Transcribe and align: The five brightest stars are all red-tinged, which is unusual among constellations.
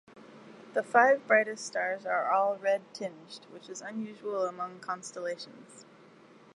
The 0.73 0.81
five 0.81 1.27
brightest 1.27 1.63
stars 1.63 2.07
are 2.07 2.31
all 2.31 2.57
red-tinged, 2.57 3.45
which 3.51 3.69
is 3.69 3.81
unusual 3.83 4.45
among 4.47 4.79
constellations. 4.79 5.85